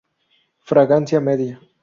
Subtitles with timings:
[0.71, 1.61] Fragancia media.